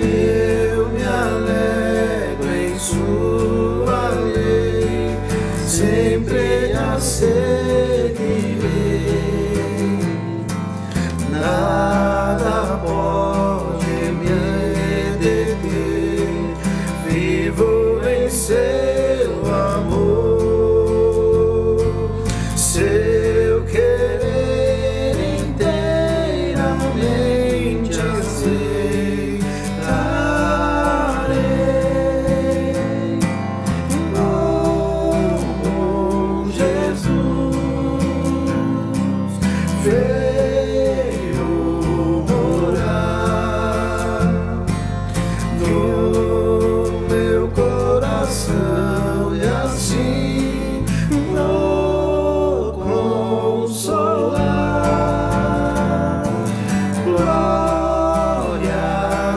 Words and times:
Eu 0.00 0.88
me 0.88 1.04
alegro 1.04 2.52
em 2.52 2.76
Sua 2.78 4.08
lei, 4.10 5.16
sempre 5.64 6.72
a 6.72 6.98
seguirei. 6.98 8.58
Nada 11.30 12.07
vencer. 18.28 18.97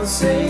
I'll 0.01 0.07
say 0.07 0.40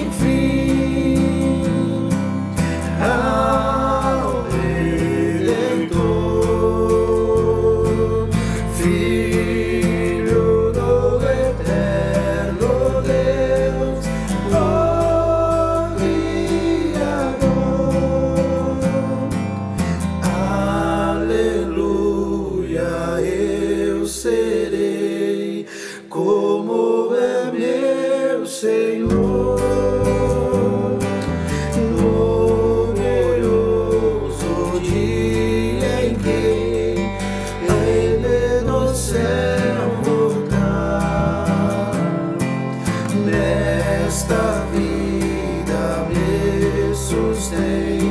Senhor, 28.71 29.59
glorioso 31.99 33.59
dia 34.79 36.05
em 36.05 36.15
que 36.15 36.95
Ele 37.67 38.63
do 38.63 38.95
céu 38.95 39.91
voltar 40.03 41.91
nesta 43.25 44.41
vida 44.71 46.07
me 46.07 46.95
sustém. 46.95 48.10